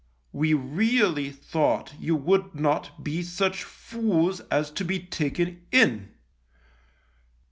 [0.43, 6.09] "We really thought you would not be such fools as to be taken in."